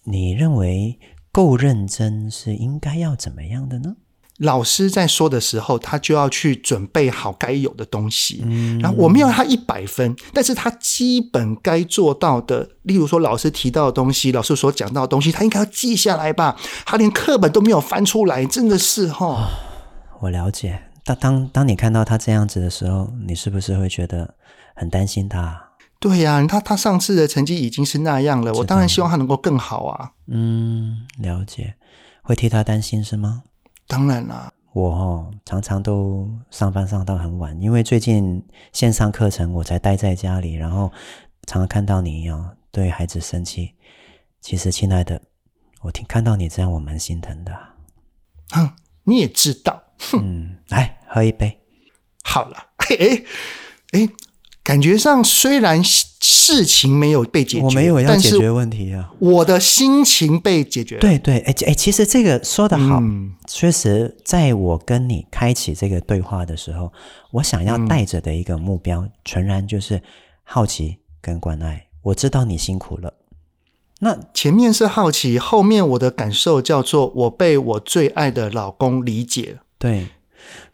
[0.02, 0.98] 你认为
[1.30, 3.94] 够认真是应该要怎么样的呢？
[4.38, 8.42] 老师在说的时候，他就要去准备好该有的东西。
[8.44, 16.56] 嗯，然后我没有他一百分，但是他基本该做到的，例如说老师提到的东西，老师所讲到的东西，他应该要记下来吧？
[16.84, 19.48] 他连课本都没有翻出来，真的是哈、哦。
[20.20, 20.82] 我了解。
[21.04, 24.34] 当当当你看到他这样子的时候，你是不是会觉得？
[24.80, 25.67] 很担心他，
[26.00, 30.12] 对呀、啊，他他上次的成绩已经是那样了，我当然希望他能够更好啊。
[30.26, 31.74] 嗯，了解，
[32.22, 33.42] 会替他担心是吗？
[33.86, 40.92] 当然啦，我哦常常都上班上到很晚，因为最近线上课程我才待在家里，然后
[41.46, 43.74] 常常看到你哦对孩子生气。
[44.40, 45.20] 其实，亲爱的，
[45.80, 47.52] 我听看到你这样，我蛮心疼的。
[48.50, 48.70] 哼，
[49.02, 49.82] 你也知道。
[50.12, 51.60] 嗯，来喝一杯。
[52.22, 52.56] 好了，
[53.00, 53.24] 哎
[53.92, 54.08] 哎，
[54.68, 61.00] 感觉上虽然事情没有被解决，我没有要解决问题啊，我的心情被解决了。
[61.00, 66.92] 对对，哎哎，其实这个说得好，嗯，确实，在我跟你开启这个对话的时候，
[67.30, 70.02] 我想要带着的一个目标，嗯，纯然就是
[70.44, 71.86] 好奇跟关爱。
[72.02, 73.14] 我知道你辛苦了。
[74.00, 79.62] 那前面是好奇，后面我的感受叫做我被我最爱的老公理解了。
[79.78, 80.08] 对，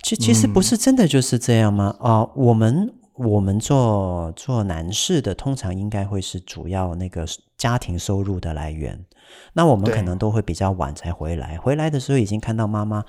[0.02, 1.94] 其其实不是真的就是这样吗？
[2.00, 9.04] 啊、嗯呃，我们我们做做男士的，通常应该会是主要那个家庭收入的来源。
[9.52, 13.04] 那我们可能都会比较晚才回来，回来的时候已经看到妈妈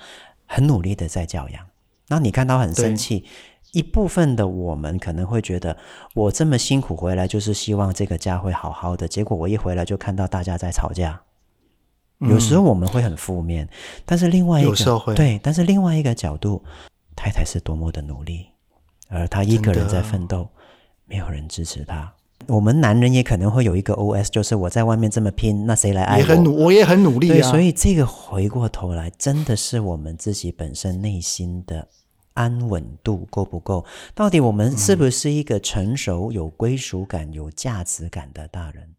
[0.46, 1.66] 很努力的在教养。
[2.08, 3.24] 那你看到很生气。
[3.72, 5.76] 一部分的我们可能会觉得，
[6.14, 9.06] 我这么辛苦回来，就是希望这个家会好好的。
[9.06, 11.20] 结果我一回来就看到大家在吵架，
[12.20, 13.68] 嗯、有时候我们会很负面，
[14.06, 16.64] 但是另外一个对，但是另外一个角度，
[17.14, 18.46] 太太是多么的努力，
[19.08, 20.48] 而他一个人在奋斗，
[21.04, 22.12] 没有人支持他。
[22.46, 26.18] 我们男人也可能会有一个 OS，就是我在外面这么拼，那谁来爱我？
[26.20, 27.32] 也很努，我也很努力啊。
[27.32, 31.88] 对，所以这个回过头来，真的是我们自己本身内心的。
[32.34, 33.82] 安稳度够不够？
[34.14, 38.94] 到底我们是不是一个成熟、有归属感、有价值感的大人？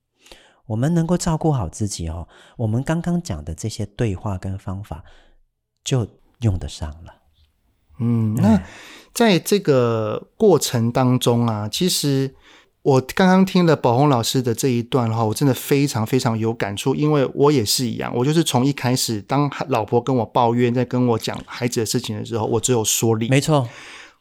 [0.65, 2.27] 我们能够照顾好自己哦。
[2.57, 5.03] 我们刚刚讲的这些对话跟方法
[5.83, 6.07] 就
[6.39, 7.13] 用得上了。
[7.99, 8.61] 嗯，那
[9.13, 12.35] 在这个过程当中啊，其实。
[12.83, 23.27] 我刚刚听了宝红老师的这一段哈，我真的非常非常有感触，因为我也是一样，我就是从一开始，当老婆跟我抱怨，在跟我讲孩子的事情的时候，我只有说理。
[23.27, 23.67] 没错。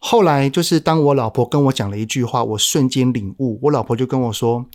[0.00, 4.66] 后来就是当我老婆跟我讲了一句话，我瞬间领悟，我老婆就跟我说：“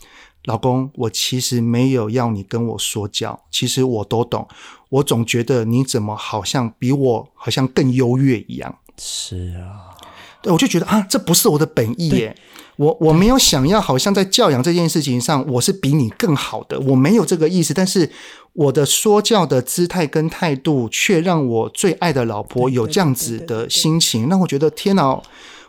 [0.45, 4.47] 老公，我其实没有要你跟我说教，其实我都懂，
[4.91, 9.97] 我总觉得你怎么好像比我好像更优越一样。”是啊，
[10.41, 12.35] 对，我就觉得啊，这不是我的本意耶。
[12.77, 17.73] 我我没有想要，好像在教养这件事情上，我是比你更好的，我没有这个意思。
[17.73, 18.09] 但是
[18.53, 25.21] 我的说教的姿态跟态度，却让我最爱的老婆有这样子的心情，让我觉得天哪！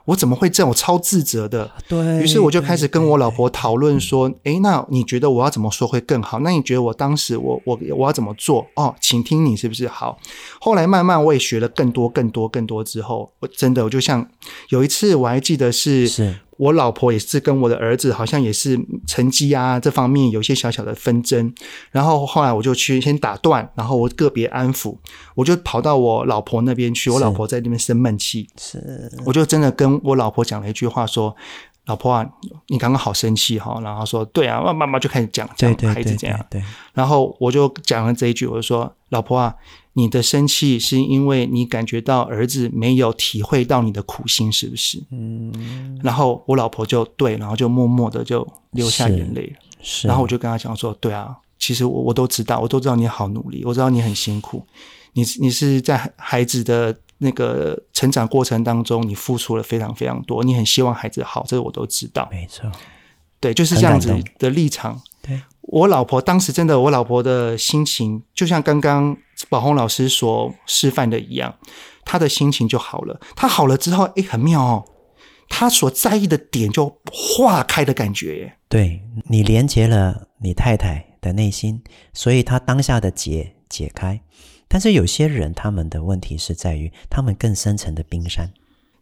[0.06, 0.68] 我怎么会这样？
[0.68, 1.70] 我超自责的。
[1.88, 2.22] 对。
[2.22, 6.40] 于是我就开始跟我老婆讨论说：“诶，那你觉得我要怎么说会更好？
[6.40, 8.66] 那你觉得我当时我我我要怎么做？
[8.76, 10.18] 哦，请听你是不是好？
[10.60, 14.28] 后来慢慢我也学了更多更多更多之后，我真的我就像
[14.70, 16.36] 有一次我还记得是是。
[16.58, 21.52] 我老婆也是跟我的儿子，好像也是成绩啊这方面有些小小的纷争，
[21.90, 24.96] 然后后来我就去先打断，然后我个别安抚，
[25.34, 31.34] 我就跑到我老婆那边去，我老婆在那边生闷气，是，我就真的跟我老婆讲了一句话说，
[31.86, 32.24] 老婆啊，
[32.68, 39.54] 你刚刚好生气哈，然后说对啊，妈妈妈就开始讲讲孩子这样，对，然后我就讲了这一句，我就说老婆啊。
[39.94, 44.98] 你的生气是因为你感觉到儿子没有体会到你的苦心，是不是？
[45.10, 46.00] 嗯。
[46.02, 49.56] 然后我老婆就对，然后就默默的就流下眼泪了。
[49.82, 50.08] 是。
[50.08, 54.64] 然后我就跟他讲说：“对啊，其实我我都知道，我都知道你好努力，我知道你很辛苦，
[55.12, 62.28] 你你是在孩子的那个成长过程当中，你付出了非常非常多，你很希望孩子好，这个我都知道。
[62.30, 62.70] 没错。
[63.40, 65.00] 对，就是这样子的立场。
[65.22, 65.40] 对。
[65.62, 69.16] 我老婆当时真的，我老婆的心情就像刚刚。
[69.50, 71.52] 宝红老师所示范的一样，
[72.04, 73.20] 她的心情就好了。
[73.34, 74.84] 她好了之后，哎，很妙哦，
[75.48, 78.56] 她所在意的点就化开的感觉耶。
[78.68, 81.82] 对，你连接了你太太的内心，
[82.12, 84.20] 所以她当下的结解开。
[84.72, 88.50] 但是有些人他们的问题是在于他们更深层的冰山。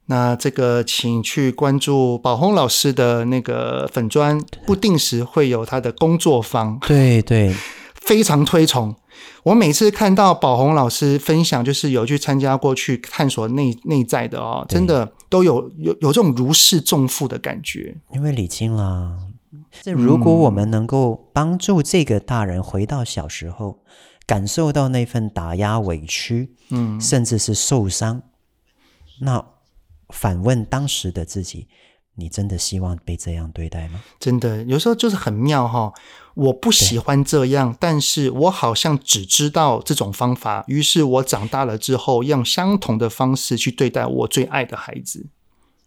[0.07, 6.77] 那这个，请去关注宝红老师的那个粉砖，不定时会有他的工作坊。
[6.81, 7.55] 对对，
[7.95, 8.97] 非常推崇。
[9.45, 17.95] 我每次看到宝红老师分享，就是有去参加过去探索内内在的哦，真的都有有有这种如释重负的感觉。
[18.13, 19.17] 因为理清了，
[19.83, 23.79] 这如果我们能够帮助这个大人回到小时候，
[24.31, 28.23] 感受到那份打压、委屈，嗯，甚至是受伤，
[29.23, 29.45] 那
[30.11, 31.67] 反问当时的自己。
[32.15, 34.01] 你真的希望被这样对待吗？
[34.21, 35.93] 真的，有时候就是很妙哈。
[36.35, 40.63] 我不喜欢这样，但是我好像只知道这种方法。
[40.69, 45.31] 于是我长大了之后，用相同的方式去对待我最爱的孩子。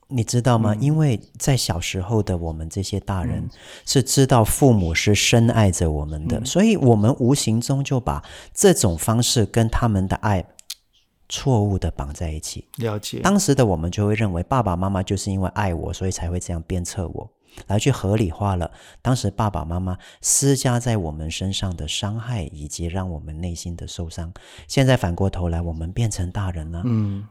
[0.08, 0.74] 你知道吗？
[0.74, 3.50] 嗯、因为在小时候的我们这些大人
[3.86, 10.46] 是知道父母是深爱着我们的，嗯、所以我们无形中就把这种方式跟他们的爱
[11.30, 12.68] 错误的绑在一起。
[12.78, 13.20] 了解。
[13.22, 17.28] 当时的我们就会认为爸爸妈妈就是因为爱我，所以才会这样鞭策我，
[17.68, 18.70] 来去合理化了
[19.02, 24.32] 当时爸爸妈妈施加在我们身上的伤害，以及让我们内心的受伤。
[24.68, 26.84] 现在反过头来，我们变成大人了。
[26.86, 27.28] 嗯。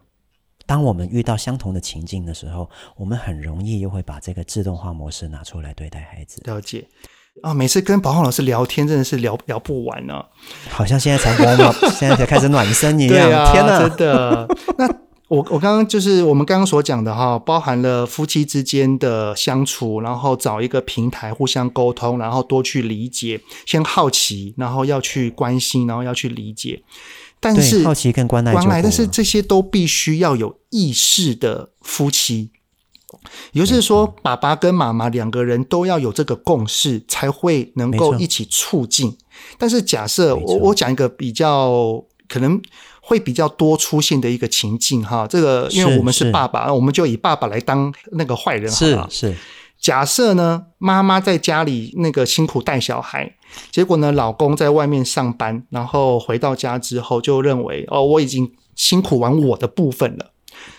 [0.67, 6.41] 当我们遇到相同的情境的时候，我们很容易又会把这个自动化模式拿出来对待孩子。
[6.45, 6.87] 了解
[7.43, 10.27] 啊，每次跟宝浩老师聊天，真的是聊聊不完呢、啊。
[10.69, 13.53] 好像现在才刚刚 现在才开始暖身一样。
[13.53, 14.47] 天哪，真的。
[14.77, 14.87] 那
[15.29, 26.83] 我我刚刚就是我们刚刚所讲的哈，包含了夫妻之间的相处，然后找一个平台互相沟通，然后多去理解，先好奇，然后要去关心，然后要去理解。
[27.43, 32.53] 但是好奇跟关爱，关爱，但是这些都必须要有意识的夫妻，
[33.51, 39.19] 也就是说，爸爸跟妈妈两个人都要有这个共识，才会能够一起促进。
[39.59, 42.63] 但是假设我我讲一个比较可能
[43.01, 49.09] 会比较多出现的一个情境哈，这个因为我们是爸爸，我们就以爸爸来当那个坏人好了。
[49.11, 49.37] 是是。
[49.83, 53.35] 假设呢，妈妈在家里那个辛苦带小孩，
[53.73, 60.31] 结果呢，老公在外面上班，然后回到家之后就认为哦，我已经辛苦完我的部分了，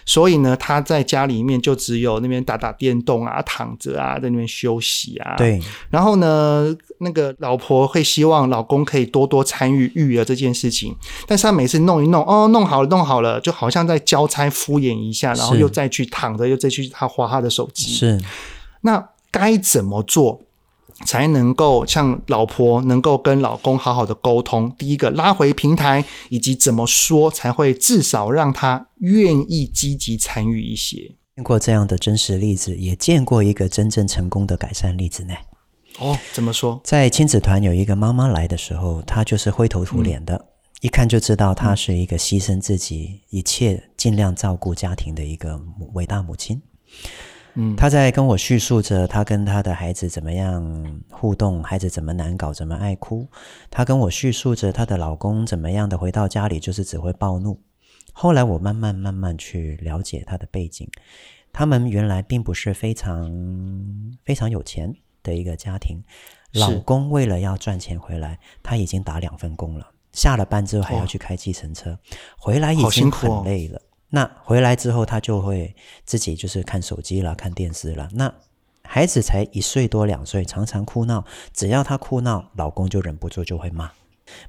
[0.05, 5.35] 所以呢，他在家里面就只有那边打打电动啊，躺着啊，在那边休息啊。
[5.35, 5.59] 对。
[5.89, 10.95] 然后呢，那个老婆会希望老公可以多多参与育儿这件事情，
[11.27, 17.91] 但是他每次弄一弄，哦，弄好了，弄好了，就好像在交差敷衍一下，然后又再去躺着，又再去他滑他的手机。
[17.91, 18.21] 是。
[18.83, 20.41] 那该怎么做
[21.05, 24.73] 才能够像老婆能够跟老公好好的沟通？
[24.77, 31.15] 第一个拉回平台，以及怎么说才会至少让他愿意积极参与一些？
[31.35, 35.33] 见过这样的真实例子，也见过一个真正成功的改善例子呢。
[35.99, 36.79] 哦，怎么说？
[36.83, 40.45] 在亲子团有一个妈妈来的时候，她就是灰头土脸的，嗯、
[40.81, 45.59] 一看就知道她是一个牺牲自己一切，尽量照顾家庭的一个
[45.93, 46.61] 伟大母亲。
[47.55, 53.27] 嗯，他在跟我叙述着他跟他的孩子怎么样互动，孩子怎么难搞，怎么爱哭。
[53.69, 57.61] 他跟我叙述着他的老公怎么样的回到家里就是只会暴怒。
[58.11, 60.87] 后来我慢慢慢慢去了解他的背景，
[61.51, 63.31] 他们原来并不是非常
[64.23, 66.03] 非常有钱的一个家庭。
[66.53, 71.97] 老公为了要赚钱回来，他已经打两份工了，下了班之后还要去开计程车，
[72.37, 73.81] 回来已经很累了。
[74.15, 78.07] 那回来之后，他就会自己就是看手机了，看电视了。
[78.13, 78.31] 那
[78.83, 83.89] 孩子才一岁多两岁，常常哭闹，只要他哭闹，老公就忍不住就会骂。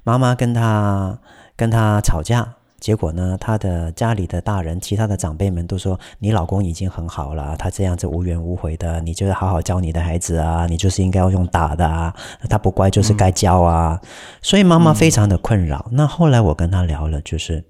[0.03, 1.17] 妈妈跟他
[1.55, 12.15] 跟他吵架，结果呢，他的家里的大人、其他的长辈们都说：“你老公已经很好了，他这样子无怨无悔的，你就是好好教你的孩子啊，你就是应该要用打的啊，
[12.47, 13.99] 他不乖就是该教啊。
[13.99, 14.07] 嗯”
[14.43, 15.87] 所以妈妈非常的困扰。
[15.91, 17.63] 那后来我跟他聊了，就是。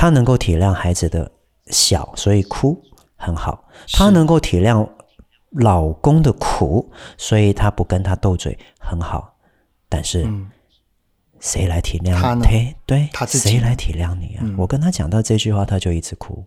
[0.00, 1.30] 她能够体谅孩子的
[1.66, 2.82] 小，所以哭
[3.16, 3.68] 很好。
[3.92, 4.88] 她能够体谅
[5.50, 9.36] 老公的苦，所以她不跟他斗嘴很好。
[9.90, 10.26] 但是，
[11.38, 12.46] 谁来体谅他呢？
[12.46, 14.40] 对，对，谁来体谅你啊？
[14.40, 16.42] 嗯、我跟他讲到这句话，他就一直哭。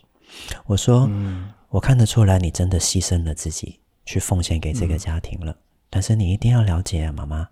[0.66, 5.52] 我说：“嗯、我看得出来，你真的牺牲了自己，去奉献给这个家庭了。
[5.52, 5.58] 嗯、
[5.92, 7.48] 但是你一定要了解啊，妈妈，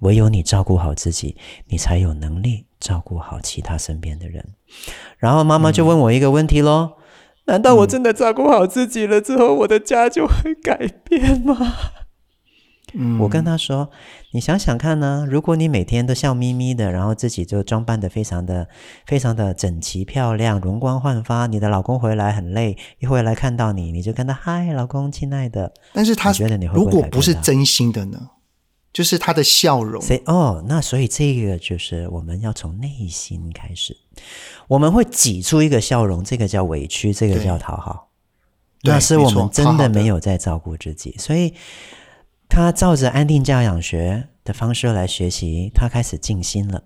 [0.00, 1.34] 唯有你照顾好自己，
[1.66, 4.44] 你才有能力。”照顾好其他身边的人，
[5.16, 7.00] 然后妈妈就问我一个问题喽：嗯、
[7.46, 11.56] 难道我真的照顾好自己了之后，我的家就会改变吗？
[12.92, 13.88] 嗯，我跟她说：
[14.34, 18.68] 你想想看呢，如果你每天都笑眯眯的，然后自己就装扮得非常的、
[19.06, 25.72] 非常的整齐漂亮、容光焕发，你的老公回来很累，一回来看到你，你就跟他嗨，老公，亲爱的。
[25.94, 28.18] 但是他觉得你会会如果不是真心的呢？
[28.94, 30.02] 就是他的笑容。
[30.24, 33.94] 哦，那所以这个就是我们要从内心开始，
[34.68, 38.08] 我们会挤出一个笑容，这个叫委屈，这个叫讨好。
[38.82, 41.54] 那是我们真的没有在照顾自己，所以
[42.48, 46.84] 他照着安定教养学的方式来学习，他开始静心了，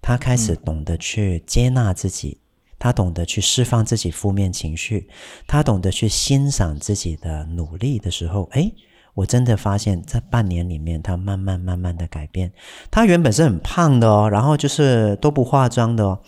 [0.00, 2.40] 他开始懂得去接纳自己，
[2.78, 5.08] 他懂得去释放自己负面情绪，
[5.46, 8.74] 他懂得去欣赏自己的努力的时候，诶
[9.14, 12.52] 我真的发现，在半年里面，她慢慢慢慢的改变。
[12.90, 16.20] 她原本是很胖的哦，然后就是都不化妆的哦。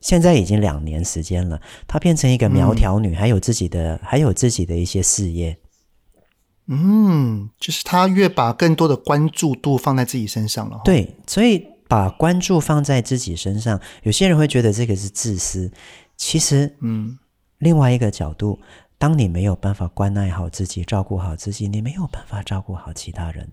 [0.00, 5.58] 现在已经两年时间了，她变成一个苗条女，嗯、还有自己的，还有自己的一些事业。
[6.66, 10.82] 嗯，就是她越把更多的关注度放在自己身上了。
[10.84, 15.72] 对，所以把关注放在自己身上，有些人会觉得这个是自私。
[16.18, 17.18] 其实，嗯，
[17.56, 18.58] 另外一个角度。
[18.98, 23.52] 当你没有办法关爱好自己、照顾好自己，你没有办法照顾好其他人。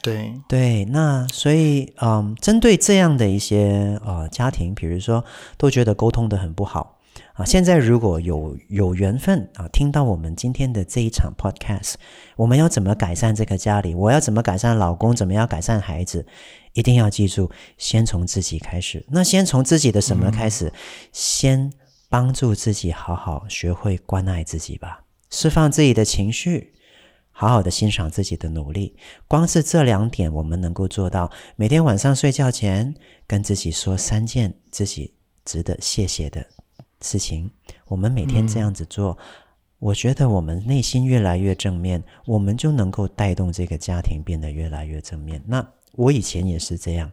[0.00, 5.24] 对对，那所以嗯，针对这样的一些呃家庭，比如说
[5.56, 6.98] 都觉得沟通的很不好
[7.34, 11.94] 啊，现在如果有有缘分啊，听到我们今天的这一场 podcast，
[12.36, 13.92] 我们要怎么改善这个家里？
[13.94, 15.14] 我要怎么改善老公？
[15.14, 16.24] 怎么样改善孩子？
[16.74, 19.04] 一定要记住，先从自己开始。
[19.10, 20.68] 那先从自己的什么开始？
[20.68, 20.72] 嗯、
[21.12, 21.72] 先
[22.08, 26.74] 帮助自己好好学会关爱自己吧，释放自己的情绪。
[27.30, 28.96] 好好的欣赏自己的努力，
[29.28, 31.30] 光是这两点，我们能够做到。
[31.54, 32.92] 每天晚上睡觉前，
[33.28, 36.44] 跟自己说三件自己值得谢谢的
[37.00, 37.48] 事情。
[37.86, 39.16] 我们每天这样子做，
[39.78, 45.40] 我觉得我们内心越来越正面，我们就能够带动这个家庭变得越来越正面。
[45.46, 47.08] 那我以前也是这样。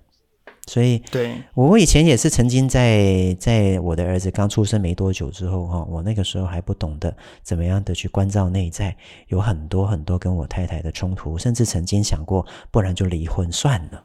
[0.67, 8.95] 所以，对，我以前也是曾经在在我的儿子刚出生没多久之后，哈，我那个时候还不懂得怎么样的去关照内在，
[9.27, 14.03] 有很多很多跟我太太的冲突，甚至曾经想过，不然就离婚算了。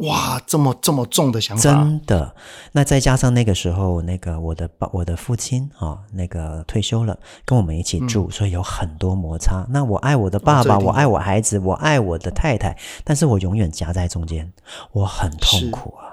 [0.00, 2.34] 哇，这么这么重的想法，真的。
[2.72, 9.66] 那再加上那个时候，那个我的爸，我的父亲啊，那个退休了，跟我们一起住，嗯、所以有很多摩擦。
[9.68, 14.50] 那我爱我的爸爸，哦、我爱我孩子，我爱我的太太，但是我永远夹在中间，
[14.92, 16.09] 我很痛苦啊。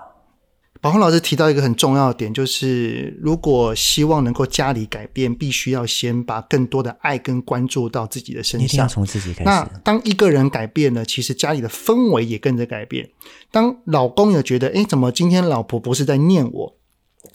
[0.88, 8.65] 宝鸿老师提到一个很重要的点，就是如果希望能够家里改变，必须要先把更多的爱跟关注到自己的身上。
[8.65, 9.43] 一定要从自己开始。
[9.43, 13.09] 那当一个人改变了，其实家里的氛围也跟着改变。
[13.51, 16.75] 当老公也觉得，哎，怎么今天老婆不是在念我，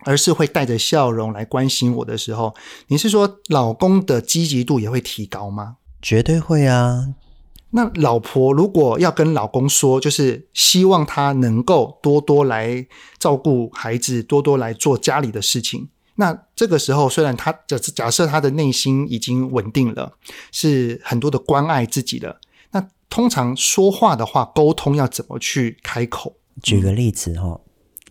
[0.06, 2.54] 而是会带着笑容来关心我的时候，
[2.86, 5.76] 你是说老公的积极度也会提高吗？
[6.00, 7.08] 绝对会啊。
[7.74, 12.86] 那老婆如果要跟老公说，就是希望他能够多多来
[13.18, 15.88] 照顾孩子，多多来做家里的事情。
[16.16, 20.12] 那这个时候，虽然他假假设他的内心已经稳定了，
[20.52, 22.38] 是很多的关爱自己的。
[22.72, 26.36] 那通常说话的话，沟通要怎么去开口？
[26.62, 27.58] 举个例子哈，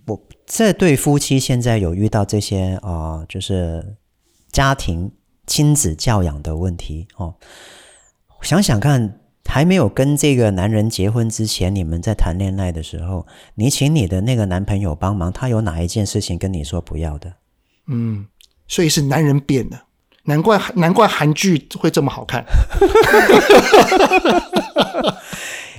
[0.07, 3.95] 我这对夫妻现在有遇到这些啊、就是
[4.51, 5.11] 家庭
[5.45, 7.35] 亲子教养的问题哦。
[8.41, 9.19] 想想看。
[9.45, 17.33] 还没有跟这个男人结婚之前，你们在谈恋爱的时候，你请你的那个男朋友帮忙，他有哪一件事情跟你说不要的？
[17.87, 18.27] 嗯，
[18.65, 19.83] 所以是男人变了，
[20.23, 22.45] 难怪难怪韩剧会这么好看。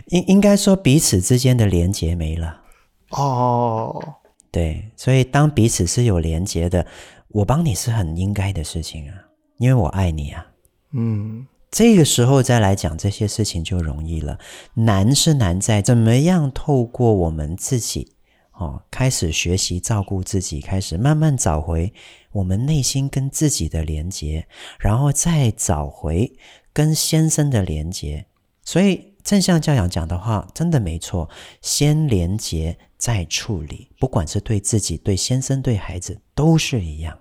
[0.09, 2.61] 应应该说彼此之间的连结没了。
[3.09, 4.17] 哦，
[4.51, 6.87] 对，所以当彼此是有连结的，
[7.29, 9.15] 我帮你是很应该的事情啊，
[9.57, 10.47] 因为我爱你啊。
[10.93, 11.47] 嗯。
[11.73, 14.39] 这个时候再来讲这些事情就容易了。
[14.75, 18.13] 难是难在怎么样透过我们自己，
[18.53, 21.95] 哦，开始学习照顾自己，开始慢慢找回
[22.33, 24.47] 我们内心跟自己的连接，
[24.79, 26.31] 然后再找回
[26.75, 28.27] 跟先生的连接。
[28.63, 31.31] 所以正向教养讲的话，真的没错，
[31.63, 37.19] 先连接再处理，不管是对自己、对先生、对孩子，都是一样。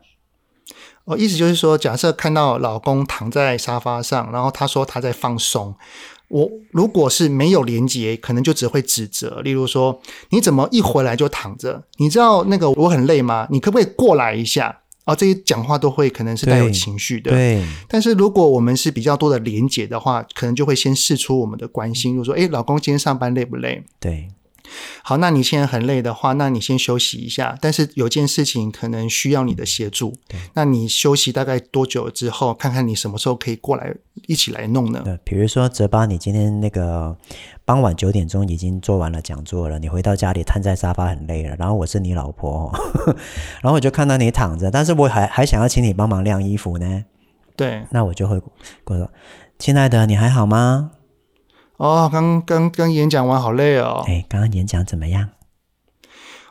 [1.06, 5.76] 我意思就是说，假设看到老公躺在沙发上，然后他说他在放松，
[6.28, 9.42] 我如果是没有连接，可能就只会指责。
[9.42, 10.00] 例如说，
[10.30, 11.84] 你怎么一回来就躺着？
[11.98, 13.48] 你知道那个我很累吗？
[13.50, 14.80] 你可不可以过来一下？
[15.04, 17.32] 啊，这些讲话都会可能是带有情绪的。
[17.32, 17.66] 对。
[17.88, 23.84] 但是如果我们是比较多的连接的话，可能就会先试出我们的关心，如说，哎，老公今天上班累不累？
[24.00, 24.28] 对。
[25.04, 27.58] 好，那你现在很累的话，那你先休息一下。
[27.62, 33.94] 但是有件事情可能需要你的协助，对，那你休息大概多久之后，看看你什么时候可以过来
[34.28, 35.02] 一起来弄呢？
[35.04, 37.16] 对，比如说泽巴，你今天那个
[37.66, 42.72] 傍晚九点钟已经做完了讲座了，你回到家里瘫在沙发很累了，然后我是你老婆，
[43.62, 47.06] 然后我就看到你躺着，但是我还还想要请你帮忙晾衣服呢。
[47.56, 48.40] 对，那我就会
[48.84, 49.12] 跟我说
[49.60, 50.92] ：“亲爱的，你还好吗？”
[51.82, 54.04] 哦，刚刚刚演讲完，好累哦。
[54.06, 55.30] 哎，刚刚演讲怎么样？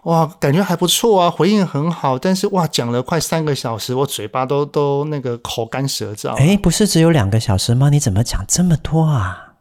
[0.02, 2.18] 哇，感觉还不错啊，回应很好。
[2.18, 6.34] 但是哇，讲了快三个小时，我嘴巴都都那个口干舌燥。
[6.34, 7.90] 哎，不是只有两个小时吗？
[7.90, 9.54] 你怎么讲这么多啊？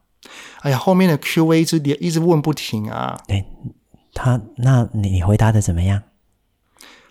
[0.62, 3.16] 哎呀，后面的 Q&A 一直连一直问不停啊。
[3.28, 3.46] 哎，
[4.16, 6.02] 他那你回答的怎么样？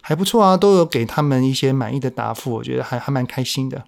[0.01, 3.85] 还不错啊，都有给他们一些满意的答复，我觉得还还蛮开心的。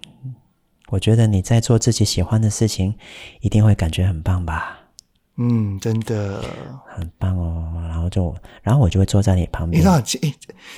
[0.91, 2.93] 我觉得你在做自己喜欢的事情，
[3.41, 4.77] 一定会感觉很棒吧？
[5.37, 6.43] 嗯，真的
[6.85, 7.73] 很棒哦。
[7.87, 9.81] 然后就，然后我就会坐在你旁边。
[9.81, 9.99] 你知道，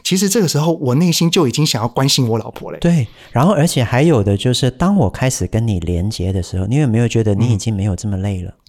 [0.04, 2.78] 其实这个时候我内心就已经想要关心我老婆了。
[2.78, 8.52] 对，然后而且还有的就是，当我开始跟你连接的时候，你有没有觉得你已经没有这么累了？
[8.52, 8.60] 嗯，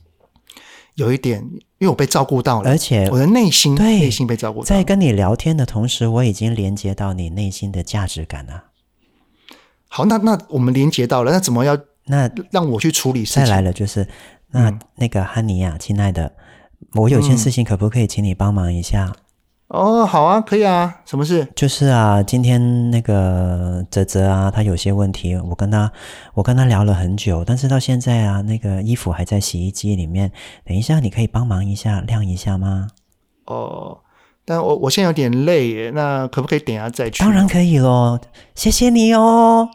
[0.95, 1.41] 有一点，
[1.79, 4.67] 因为我被照顾到了，而且我的内心对内心被照顾到了。
[4.67, 8.65] 在跟你聊天的同时，我已经连接到你内心的价值感了。
[9.95, 13.45] 好，那那我们连接到了，那怎么要那让我去处理事情？
[13.45, 14.05] 再来了，就是
[14.51, 16.33] 那、嗯、那个哈尼亚，亲爱的，
[16.95, 19.13] 我有件事情可不可以请你帮忙一下？
[19.15, 19.21] 嗯
[19.69, 21.47] 哦，好啊，可以啊，什么事？
[21.55, 25.91] 就是啊，今天那个泽泽啊，他有些问题，我跟他
[26.35, 30.31] 我跟他聊了很久，但是到现在啊，那个衣服还在洗衣机里面。
[30.65, 32.89] 等一下，你可以帮忙一下晾一下吗？
[33.47, 33.99] 哦，
[34.45, 37.21] 但我我现在有点累耶，那可不可以等一下再去？
[37.21, 38.19] 当然可以喽，
[38.57, 39.69] 谢谢你哦。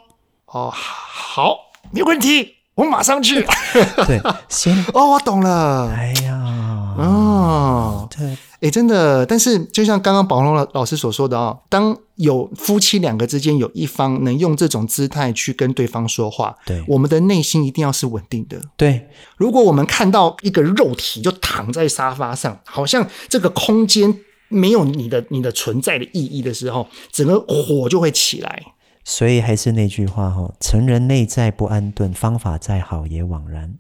[0.52, 1.56] 哦，好，
[1.92, 3.46] 没问题，我马上去。
[4.08, 5.92] 对，先 哦，我懂了。
[5.96, 8.38] 哎呀，哦，对。
[8.62, 18.60] 诶，真的，但是就像刚刚宝龙老老师所说的啊，当有夫妻两个之间有一方能用这种姿态去跟对方说话，对，我们的内心一定要是稳定的。
[18.76, 24.14] 对，如果我们看到一个肉体就躺在沙发上，好像这个空间
[24.50, 28.62] 没有你的你的存在的意义的时候，整个火就会起来。
[29.04, 33.76] 所以还是那句话哈，成人内在不安顿，方法再好也枉然。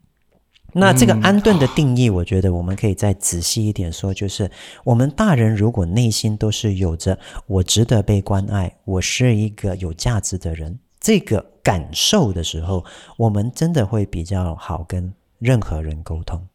[0.74, 4.52] 那这个安顿的定义，我觉得我们可以再仔细一点说，就是
[4.84, 7.18] 我们大人如果内心都是有着
[7.48, 12.86] 我值得被关爱，我是一个有价值的人这个感受的时候，
[13.18, 16.48] 我们真的会比较好跟任何人沟通。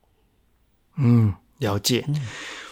[0.96, 2.04] 嗯，了解。
[2.06, 2.14] 嗯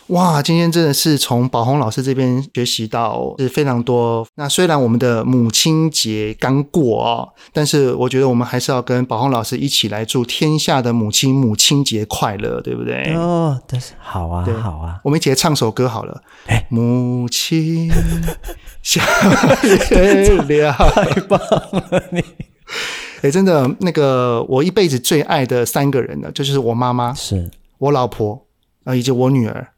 [0.08, 4.26] 哇，今天真的是从宝红老师这边学习到是非常多。
[4.34, 13.14] 那虽然我们的母亲节刚过哦，但是我觉得我们还是要跟宝红老师一起来祝天下的母亲母亲节快乐，对不对？
[13.14, 16.20] 哦，但是好啊，好啊，我们一起来唱首歌好了。
[16.46, 17.90] 哎，母亲
[18.82, 19.02] 像
[19.62, 22.22] 月亮，太棒了你！
[23.22, 28.44] 哎，真的，那个我一辈子最爱的三个人呢，就是我妈妈，是我老婆
[28.84, 29.68] 啊，以及我女儿。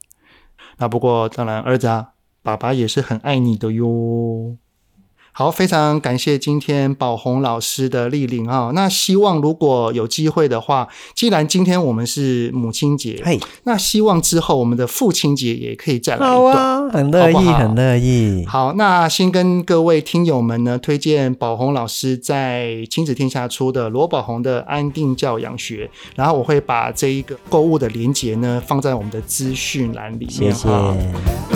[0.78, 2.12] 那不过当然，儿子啊，
[2.42, 4.56] 爸爸也是很爱你的哟。
[5.36, 8.70] 好，非常感谢今天宝红老师的莅临啊。
[8.72, 18.46] 那希望如果有机会的话，既然今天我们是母亲节，嘿，那希望之后我们的父亲节也可以再来一段，好啊，很乐意，好好很乐意。
[18.46, 31.53] 好，那先跟各位听友们呢推荐宝红老师在亲子天下出的罗宝红的安定教养学，然后我会把这一个购物的链接呢放在我们的资讯栏里面，谢谢。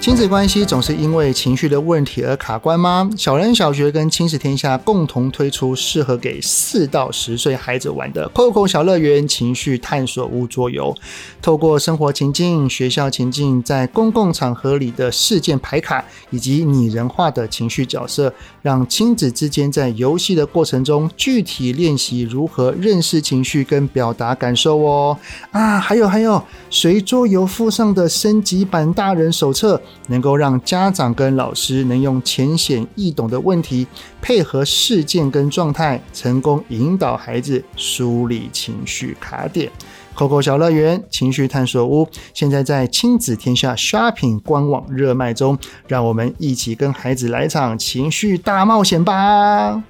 [0.00, 3.10] 亲子关系总是因为情绪的问题而卡关吗？
[3.18, 10.96] 小人小学跟亲子天下共同推出适合给四到十岁孩子玩的 COCO 小乐园情绪探索屋桌游，
[11.42, 18.32] 透过生活情境、学校情境，在公共场合里的事件牌卡以及拟人化的情绪角色，
[18.62, 25.18] 让亲子之间在游戏的过程中具体练习如何认识情绪跟表达感受哦。
[25.50, 29.78] 啊，还有还有，随桌游附上的升级版大人手册。
[30.08, 33.86] 能够让家长跟老师能用浅显易懂的问题，
[34.20, 39.70] 配合事件跟状态，成功引导孩子梳理情绪卡点。
[40.16, 49.82] COCO 小乐园情绪探索屋现在在亲子天下 Shopping 官网热卖中，让我们一起跟孩子来场情绪大冒险吧！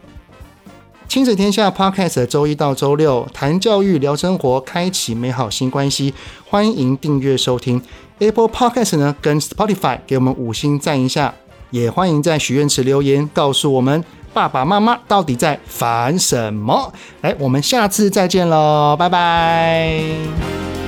[1.08, 6.14] 亲子天下 Podcast 周一到周六谈教育、聊生活，开启美好新关系，
[6.48, 7.82] 欢迎订阅收听。
[8.20, 11.34] Apple Podcast 呢，跟 Spotify 给我们五星赞一下，
[11.70, 16.92] 也欢迎在许愿池留言告诉我们爸爸妈妈到底在烦什么。
[17.22, 20.79] 来，我们下次再见喽，拜拜。